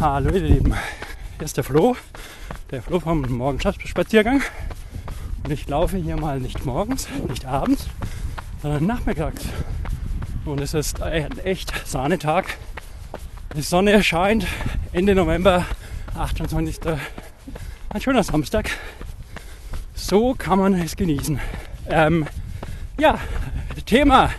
[0.00, 0.74] Hallo ihr Lieben,
[1.36, 1.94] hier ist der Flo,
[2.70, 4.40] der Flo vom Morgenspaziergang.
[5.44, 7.86] Und ich laufe hier mal nicht morgens, nicht abends,
[8.62, 9.44] sondern nachmittags.
[10.46, 12.56] Und es ist ein echt Sahnetag.
[13.54, 14.46] Die Sonne scheint
[14.94, 15.66] Ende November,
[16.16, 16.78] 28.
[17.90, 18.70] Ein schöner Samstag.
[19.92, 21.38] So kann man es genießen.
[21.90, 22.26] Ähm,
[22.98, 23.18] ja,
[23.84, 24.30] Thema,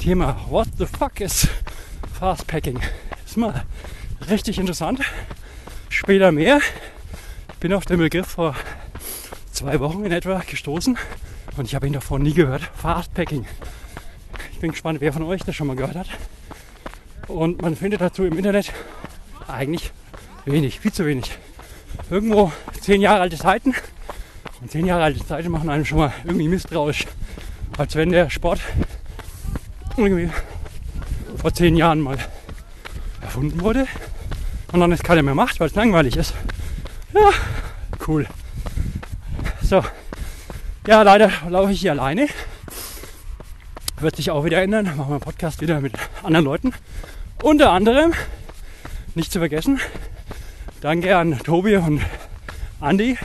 [0.00, 1.48] Thema, what the fuck is
[2.18, 2.78] Fastpacking?
[3.26, 3.64] Ist mal
[4.30, 5.00] richtig interessant.
[5.88, 6.60] Später mehr.
[7.52, 8.54] Ich bin auf den Begriff vor
[9.50, 10.96] zwei Wochen in etwa gestoßen
[11.56, 12.62] und ich habe ihn davor nie gehört.
[12.76, 13.44] Fastpacking.
[14.52, 16.08] Ich bin gespannt, wer von euch das schon mal gehört hat.
[17.26, 18.72] Und man findet dazu im Internet
[19.48, 19.90] eigentlich
[20.44, 21.36] wenig, viel zu wenig.
[22.08, 23.74] Irgendwo zehn Jahre alte Seiten.
[24.60, 27.06] Und zehn Jahre alte Seiten machen einem schon mal irgendwie misstrauisch.
[27.76, 28.60] Als wenn der Sport
[30.06, 30.30] irgendwie
[31.36, 32.18] vor zehn Jahren mal
[33.20, 33.86] erfunden wurde
[34.72, 36.34] und dann es keiner mehr macht, weil es langweilig ist.
[37.14, 37.30] Ja,
[38.06, 38.26] cool.
[39.62, 39.82] So,
[40.86, 42.28] ja, leider laufe ich hier alleine.
[44.00, 44.84] Wird sich auch wieder ändern.
[44.86, 46.72] Machen wir einen Podcast wieder mit anderen Leuten.
[47.42, 48.14] Unter anderem,
[49.14, 49.80] nicht zu vergessen,
[50.80, 52.02] danke an Tobi und
[52.80, 53.18] Andy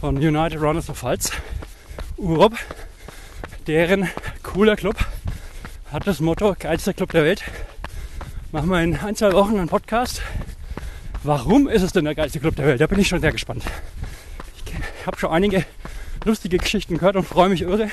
[0.00, 1.32] von United Runners of Pfalz,
[2.16, 2.54] Urop.
[3.66, 4.08] Deren
[4.42, 4.96] cooler Club
[5.92, 7.42] hat das Motto geilster Club der Welt
[8.52, 10.22] machen wir in ein, zwei Wochen einen Podcast.
[11.22, 12.80] Warum ist es denn der geilste Club der Welt?
[12.80, 13.62] Da bin ich schon sehr gespannt.
[14.66, 15.64] Ich habe schon einige
[16.24, 17.88] lustige Geschichten gehört und freue mich irre,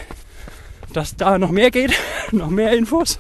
[0.94, 1.94] dass da noch mehr geht,
[2.32, 3.20] noch mehr Infos.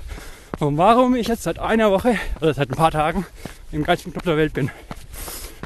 [0.60, 3.26] Und warum ich jetzt seit einer Woche oder seit ein paar Tagen
[3.72, 4.70] im geilsten Club der Welt bin.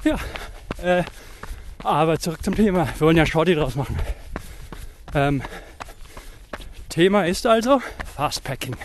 [0.03, 0.17] Ja,
[0.84, 1.03] äh,
[1.84, 2.88] aber zurück zum Thema.
[2.97, 3.97] Wir wollen ja Shorty draus machen.
[5.14, 5.41] Ähm,
[6.89, 7.81] Thema ist also
[8.16, 8.75] Fastpacking.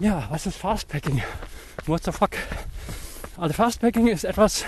[0.00, 1.22] Ja, was ist Fastpacking?
[1.86, 2.30] what the fuck.
[3.36, 4.64] Also Fastpacking ist etwas,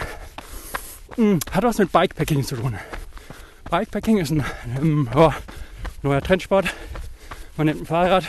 [1.15, 2.77] hm, hat was mit Bikepacking zu tun.
[3.71, 4.45] Bikepacking ist ein
[4.77, 5.33] ähm, ja,
[6.03, 6.75] neuer Trendsport.
[7.57, 8.25] Man nimmt ein Fahrrad,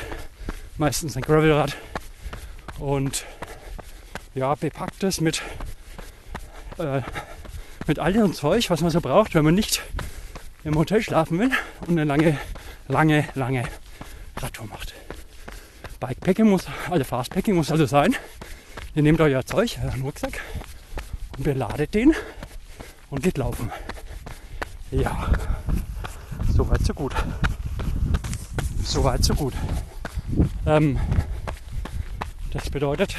[0.78, 1.76] meistens ein Gravelrad
[2.78, 3.26] und
[4.36, 5.42] ja, bepackt es mit,
[6.78, 7.02] äh,
[7.88, 9.82] mit all dem Zeug, was man so braucht, wenn man nicht
[10.64, 11.52] im Hotel schlafen will
[11.88, 12.38] und eine lange,
[12.88, 13.64] lange, lange
[14.38, 14.94] Radtour macht.
[16.02, 18.16] Bikepacking muss, also Fastpacking muss also sein,
[18.94, 20.42] Ihr nehmt euer Zeug, euren Rucksack
[21.38, 22.14] und beladet den
[23.10, 23.72] und geht laufen.
[24.92, 25.30] Ja,
[26.50, 27.16] soweit so gut.
[28.84, 29.54] Soweit so gut.
[30.66, 31.00] Ähm,
[32.52, 33.16] das bedeutet,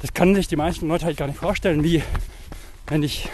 [0.00, 2.02] das können sich die meisten Leute halt gar nicht vorstellen, wie
[2.86, 3.28] wenn ich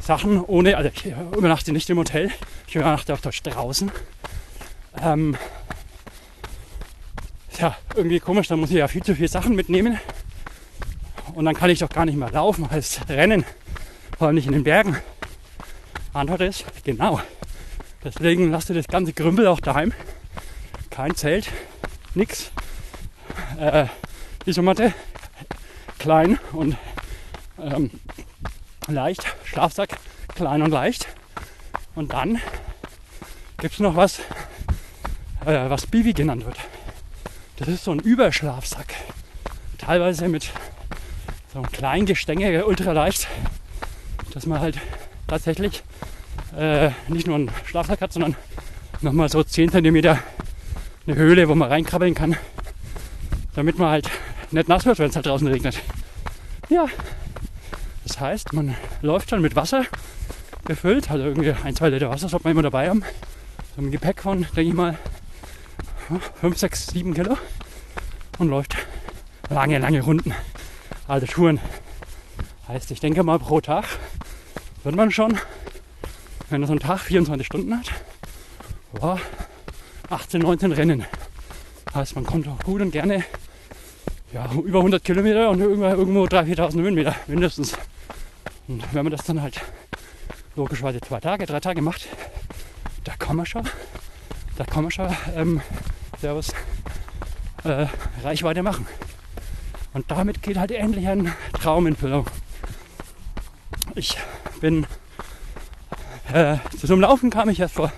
[0.00, 2.32] Sachen ohne, also ich übernachte nicht im Hotel,
[2.66, 3.92] ich übernachte auf der draußen.
[5.00, 5.36] Ähm,
[7.62, 9.98] ja, irgendwie komisch, da muss ich ja viel zu viele Sachen mitnehmen.
[11.34, 13.44] Und dann kann ich doch gar nicht mehr laufen als Rennen,
[14.18, 14.96] vor allem nicht in den Bergen.
[16.12, 17.20] Antwort ist, genau.
[18.04, 19.92] Deswegen lasst ihr das ganze Grümpel auch daheim.
[20.90, 21.50] Kein Zelt,
[22.14, 22.50] nix.
[23.58, 23.86] Äh,
[24.44, 24.92] Isomatte,
[25.98, 26.76] klein und
[27.60, 27.90] ähm,
[28.88, 29.24] leicht.
[29.44, 29.98] Schlafsack,
[30.34, 31.06] klein und leicht.
[31.94, 32.40] Und dann
[33.58, 34.18] gibt es noch was,
[35.46, 36.58] äh, was Bivi genannt wird.
[37.64, 38.92] Das ist so ein Überschlafsack.
[39.78, 40.50] Teilweise mit
[41.52, 43.28] so einem kleinen Gestänge, ultra leicht,
[44.34, 44.80] dass man halt
[45.28, 45.84] tatsächlich
[46.58, 48.34] äh, nicht nur einen Schlafsack hat, sondern
[49.00, 50.18] nochmal so 10 cm eine
[51.14, 52.34] Höhle, wo man reinkrabbeln kann,
[53.54, 54.10] damit man halt
[54.50, 55.78] nicht nass wird, wenn es halt draußen regnet.
[56.68, 56.86] Ja,
[58.02, 59.84] das heißt, man läuft schon mit Wasser
[60.64, 63.04] befüllt, also irgendwie ein, zwei Liter Wasser sollte man immer dabei haben.
[63.76, 64.98] So ein Gepäck von, denke ich mal,
[66.20, 67.36] 5, 6, 7 Kilo
[68.38, 68.76] und läuft
[69.50, 70.34] lange, lange Runden.
[71.08, 71.60] Alte Touren.
[72.68, 73.84] Heißt, ich denke mal pro Tag
[74.84, 75.38] wird man schon,
[76.50, 77.90] wenn er so einen Tag 24 Stunden hat,
[78.92, 79.20] boah,
[80.10, 81.04] 18, 19 Rennen.
[81.94, 83.24] Heißt, man kommt auch gut und gerne
[84.32, 87.74] ja, über 100 Kilometer und irgendwo, irgendwo 3.000, 4.000 Höhenmeter mindestens.
[88.68, 89.60] Und wenn man das dann halt
[90.56, 92.08] logischerweise zwei Tage, drei Tage macht,
[93.04, 93.68] da kann man schon,
[94.56, 95.60] da kann man schon ähm,
[96.22, 96.54] Servus,
[97.64, 97.86] äh,
[98.22, 98.86] Reichweite machen.
[99.92, 102.26] Und damit geht halt endlich ein Traum in Füllung.
[103.96, 104.16] Ich
[104.60, 104.86] bin
[106.32, 107.92] äh, zu Laufen kam ich erst vor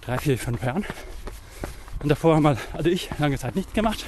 [0.00, 0.84] drei, vier, fünf Jahren.
[2.02, 4.04] Und davor haben wir, also ich, lange Zeit nichts gemacht.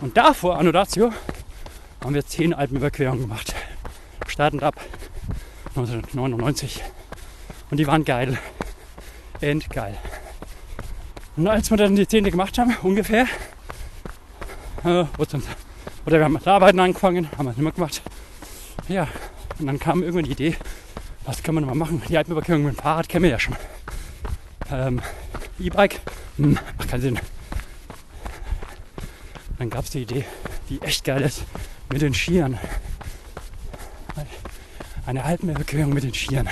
[0.00, 1.12] Und davor, Anno Datio,
[2.02, 3.54] haben wir zehn Alpenüberquerungen gemacht.
[4.26, 4.76] Startend ab
[5.76, 6.82] 1999.
[7.70, 8.38] Und die waren geil.
[9.42, 9.98] Endgeil.
[11.36, 13.26] Und als wir dann die Zehnte gemacht haben, ungefähr,
[14.84, 15.04] Äh,
[16.06, 18.02] oder wir haben mit Arbeiten angefangen, haben wir nicht mehr gemacht.
[18.88, 19.06] Ja,
[19.58, 20.56] und dann kam irgendwann die Idee,
[21.26, 22.02] was kann man mal machen?
[22.08, 23.56] Die Alpenüberquerung mit dem Fahrrad kennen wir ja schon.
[24.70, 25.02] Ähm,
[25.58, 26.00] E-Bike,
[26.38, 27.20] hm, macht keinen Sinn.
[29.58, 30.24] Dann gab es die Idee,
[30.70, 31.44] die echt geil ist,
[31.92, 32.58] mit den Skiern.
[35.04, 36.48] Eine Alpenüberquerung mit den Skiern.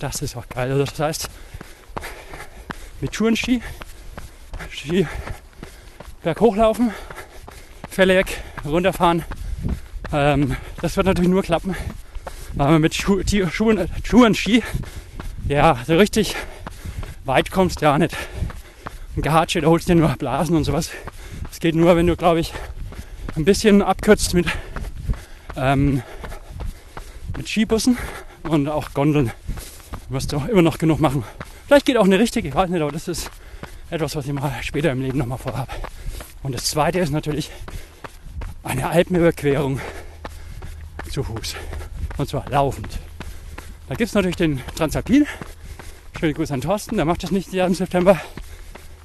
[0.00, 0.70] Das ist auch geil.
[0.70, 1.30] Also das heißt,
[3.04, 3.60] mit Tourenski,
[4.70, 5.06] Ski
[6.22, 6.90] berghochlaufen,
[7.90, 9.24] Felleck, runterfahren.
[10.10, 11.76] Ähm, das wird natürlich nur klappen,
[12.54, 14.62] weil man mit Schu die Schuhen, Schuhen Ski
[15.46, 16.34] ja so richtig
[17.26, 18.16] weit kommst ja nicht.
[19.18, 20.88] Ein Gehatsche, da holst du dir nur Blasen und sowas.
[21.52, 22.54] Es geht nur, wenn du, glaube ich,
[23.36, 24.46] ein bisschen abkürzt mit,
[25.56, 26.02] ähm,
[27.36, 27.98] mit Skibussen
[28.44, 29.30] und auch Gondeln.
[30.08, 31.22] Du wirst du immer noch genug machen.
[31.74, 33.32] Vielleicht geht auch eine richtige, ich weiß nicht, aber das ist
[33.90, 35.72] etwas, was ich mal später im Leben nochmal vorhabe.
[36.44, 37.50] Und das zweite ist natürlich
[38.62, 39.80] eine Alpenüberquerung
[41.10, 41.56] zu Fuß.
[42.16, 43.00] Und zwar laufend.
[43.88, 45.26] Da gibt es natürlich den Transalpin.
[46.16, 48.20] Schöne Grüße an Thorsten, der macht das nicht im September.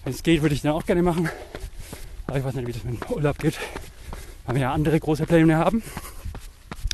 [0.04, 1.28] Wenn es geht, würde ich den auch gerne machen.
[2.28, 3.58] Aber ich weiß nicht, wie das mit dem Urlaub geht.
[4.46, 5.82] Weil wir ja andere große Pläne haben.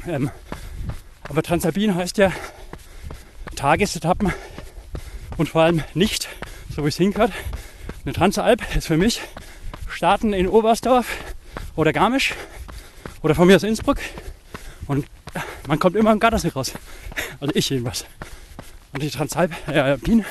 [0.08, 0.32] Ähm,
[1.28, 2.32] aber Transalpin heißt ja
[3.58, 4.32] Tagesetappen
[5.38, 6.30] und vor allem nicht,
[6.76, 7.32] so wie es hingehört.
[8.04, 9.22] Eine Transalp ist für mich
[9.90, 11.08] starten in Oberstdorf
[11.76, 12.34] oder Garmisch
[13.22, 13.98] oder von mir aus Innsbruck
[14.88, 15.06] und
[15.68, 16.74] man kommt immer im Gardasee raus.
[17.40, 18.06] Also ich jedenfalls.
[18.94, 20.26] Und die Transalp, äh, Alpin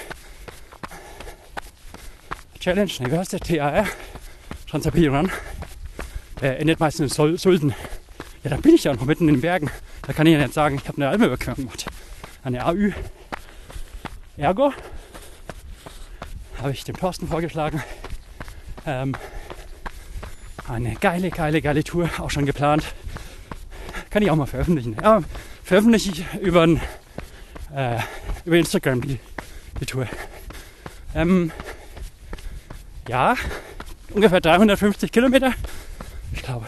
[2.60, 3.40] Challenge, ne, wie heißt der?
[3.40, 3.86] TAR,
[4.70, 5.30] Transalpin Run,
[6.40, 7.74] der endet meistens in Sulden.
[8.42, 9.70] Ja, da bin ich ja noch mitten in den Bergen.
[10.02, 11.86] Da kann ich ja nicht sagen, ich habe eine Alpenüberquerung gemacht.
[12.42, 12.92] Eine AÜ.
[14.36, 14.72] Ergo
[16.64, 17.82] habe ich dem Thorsten vorgeschlagen,
[18.86, 19.14] ähm,
[20.66, 22.94] eine geile, geile, geile Tour, auch schon geplant.
[24.08, 24.96] Kann ich auch mal veröffentlichen.
[25.02, 25.22] Ja,
[25.62, 27.98] veröffentliche ich über, äh,
[28.46, 29.20] über Instagram die,
[29.78, 30.08] die Tour.
[31.14, 31.52] Ähm,
[33.08, 33.34] ja,
[34.14, 35.52] ungefähr 350 Kilometer.
[36.32, 36.64] Ich glaube,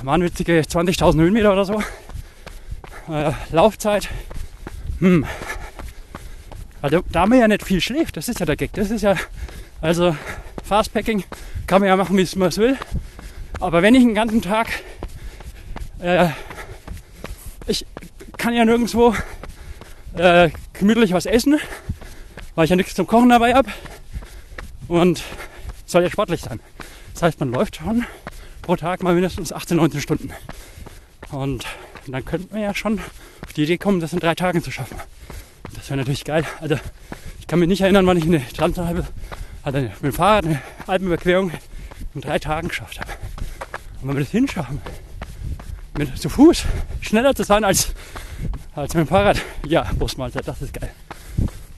[0.00, 1.82] wahnwitzige 20.000 Höhenmeter oder so.
[3.08, 4.08] Äh, Laufzeit.
[5.00, 5.26] Hm.
[6.82, 8.72] Also, da man ja nicht viel schläft, das ist ja der Gag.
[8.72, 9.16] Das ist ja,
[9.80, 10.16] also
[10.64, 11.24] Fastpacking
[11.66, 12.76] kann man ja machen, wie es man will.
[13.60, 14.68] Aber wenn ich einen ganzen Tag,
[16.00, 16.28] äh,
[17.66, 17.84] ich
[18.38, 19.14] kann ja nirgendwo
[20.14, 21.58] äh, gemütlich was essen,
[22.54, 23.70] weil ich ja nichts zum Kochen dabei habe.
[24.88, 25.22] Und
[25.86, 26.60] soll ja sportlich sein.
[27.12, 28.06] Das heißt, man läuft schon
[28.62, 30.30] pro Tag mal mindestens 18, 19 Stunden.
[31.30, 31.66] Und
[32.06, 32.98] dann könnte man ja schon
[33.44, 34.98] auf die Idee kommen, das in drei Tagen zu schaffen.
[35.74, 36.44] Das wäre natürlich geil.
[36.60, 36.76] Also
[37.38, 39.06] ich kann mich nicht erinnern, wann ich eine Transalpe,
[39.62, 41.52] also mit dem Fahrrad eine Alpenüberquerung
[42.14, 43.10] in drei Tagen geschafft habe.
[44.00, 44.80] Und wenn wir das hinschaffen,
[45.96, 46.64] mit zu Fuß
[47.00, 47.92] schneller zu sein als,
[48.74, 50.90] als mit dem Fahrrad, ja, Brustmahlzeit, das ist geil.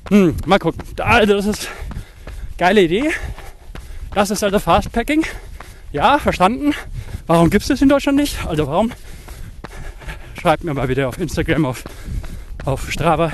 [0.08, 0.82] Hm, mal gucken.
[0.98, 1.68] Also das ist
[2.58, 3.10] geile Idee.
[4.14, 5.24] Das ist also Fastpacking.
[5.92, 6.74] Ja, verstanden.
[7.26, 8.44] Warum gibt es das in Deutschland nicht?
[8.46, 8.92] Also warum?
[10.38, 11.84] Schreibt mir mal wieder auf Instagram, auf,
[12.64, 13.32] auf Strava.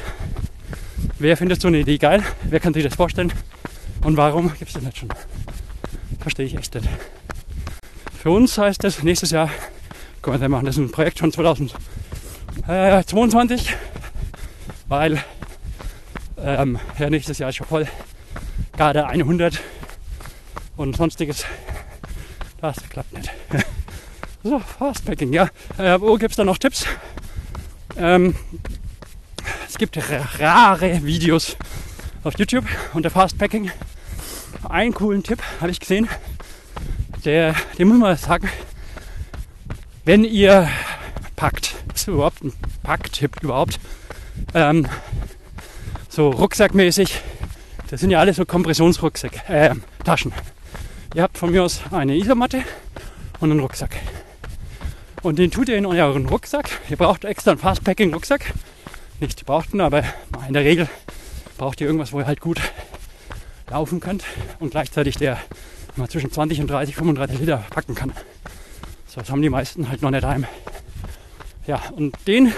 [1.20, 2.22] Wer findet so eine Idee geil?
[2.44, 3.32] Wer kann sich das vorstellen?
[4.04, 5.08] Und warum gibt es das nicht schon?
[6.20, 6.88] Verstehe ich echt nicht.
[8.22, 9.50] Für uns heißt das nächstes Jahr,
[10.22, 13.74] können wir machen, das ist ein Projekt von 2022,
[14.86, 15.24] weil
[16.40, 17.88] ähm, ja, nächstes Jahr ist schon voll.
[18.76, 19.60] Gerade 100
[20.76, 21.44] und sonstiges.
[22.60, 23.28] Das klappt nicht.
[24.44, 25.48] so, Fastpacking, ja.
[25.78, 26.86] Äh, wo gibt es da noch Tipps?
[27.96, 28.36] Ähm,
[29.68, 29.98] es gibt
[30.38, 31.56] rare Videos
[32.24, 33.70] auf YouTube unter Fastpacking.
[34.68, 36.08] Einen coolen Tipp habe ich gesehen.
[37.24, 38.48] Der, den muss man sagen,
[40.04, 40.68] wenn ihr
[41.36, 43.78] packt, ist überhaupt ein Packtipp überhaupt,
[44.54, 44.88] ähm,
[46.08, 47.20] so rucksackmäßig,
[47.90, 50.32] das sind ja alle so Kompressionsrucksäcke, äh, Taschen.
[51.14, 52.62] Ihr habt von mir aus eine Isomatte
[53.40, 53.96] und einen Rucksack.
[55.22, 56.70] Und den tut ihr in euren Rucksack.
[56.88, 58.52] Ihr braucht extra einen Fastpacking-Rucksack.
[59.20, 60.04] Nicht brauchten, aber
[60.46, 60.88] in der Regel
[61.56, 62.60] braucht ihr irgendwas, wo ihr halt gut
[63.68, 64.24] laufen könnt
[64.60, 65.38] und gleichzeitig der
[65.96, 68.12] mal zwischen 20 und 30, 35 Liter packen kann.
[69.06, 70.46] So, das haben die meisten halt noch nicht daheim.
[71.66, 72.52] Ja, und den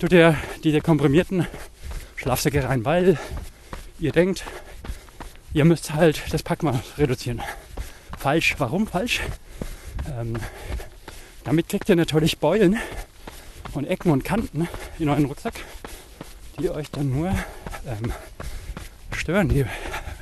[0.00, 1.46] tut ihr diese komprimierten
[2.16, 3.18] Schlafsäcke rein, weil
[4.00, 4.44] ihr denkt,
[5.54, 7.40] ihr müsst halt das Packmaß reduzieren.
[8.18, 8.56] Falsch.
[8.58, 9.20] Warum falsch?
[10.18, 10.36] Ähm,
[11.44, 12.78] damit kriegt ihr natürlich Beulen
[13.74, 15.54] und Ecken und Kanten in euren Rucksack,
[16.58, 18.12] die euch dann nur ähm,
[19.16, 19.48] stören.
[19.48, 19.64] Die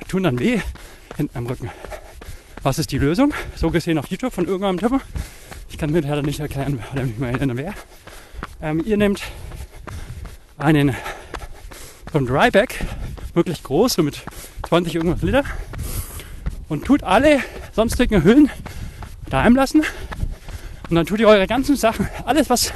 [0.07, 0.59] tun dann weh
[1.17, 1.69] hinten am Rücken.
[2.63, 3.33] was ist die Lösung?
[3.55, 5.01] So gesehen auf YouTube von irgendeinem Typen.
[5.69, 7.73] Ich kann mir leider nicht erklären oder nicht mehr erinnern, wer.
[8.61, 9.21] Ähm, ihr nehmt
[10.57, 10.95] einen
[12.13, 12.83] ein Dryback,
[13.33, 14.21] wirklich groß, so mit
[14.67, 15.43] 20 irgendwas Liter
[16.67, 17.39] und tut alle
[17.73, 18.49] sonstigen Hüllen
[19.29, 19.83] daheim lassen
[20.89, 22.73] und dann tut ihr eure ganzen Sachen, alles was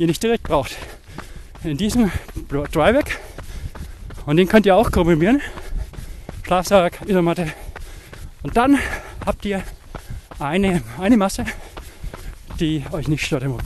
[0.00, 0.76] ihr nicht direkt braucht,
[1.62, 2.10] in diesem
[2.48, 3.18] Dryback
[4.24, 5.42] und den könnt ihr auch komprimieren.
[6.42, 7.52] Schlafsack, Isomatte
[8.42, 8.78] und dann
[9.26, 9.62] habt ihr
[10.38, 11.44] eine, eine Masse,
[12.58, 13.58] die euch nicht stört im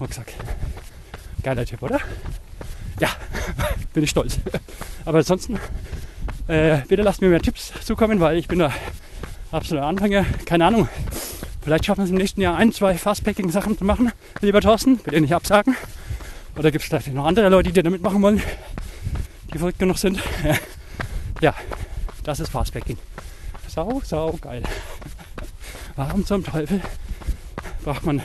[0.00, 0.32] Rucksack.
[1.42, 1.98] Geiler Tipp, oder?
[3.00, 3.08] Ja,
[3.92, 4.38] bin ich stolz.
[5.04, 5.58] Aber ansonsten,
[6.46, 8.72] äh, bitte lasst mir mehr Tipps zukommen, weil ich bin da
[9.50, 10.24] absoluter Anfänger.
[10.46, 10.88] Keine Ahnung.
[11.64, 14.98] Vielleicht schaffen wir es im nächsten Jahr ein, zwei Fastpacking-Sachen zu machen, lieber Thorsten.
[14.98, 15.74] Bitte nicht absagen.
[16.58, 18.42] Oder gibt es vielleicht noch andere Leute, die da mitmachen wollen,
[19.52, 20.22] die verrückt genug sind.
[21.40, 21.54] ja,
[22.22, 22.98] das ist Fastpacking.
[23.66, 24.62] Sau, sau geil.
[25.96, 26.82] Warum zum Teufel
[27.82, 28.22] braucht man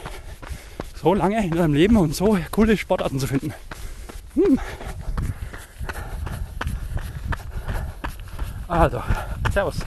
[1.01, 3.53] so lange in seinem Leben und so coole Sportarten zu finden?
[4.36, 4.60] Hm.
[8.67, 9.01] Also,
[9.53, 9.77] Servus.